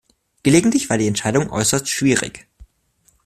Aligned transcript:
Gelegentlich 0.41 0.89
war 0.89 0.97
die 0.97 1.05
Entscheidung 1.05 1.51
äußerst 1.51 1.87
schwierig. 1.87 2.47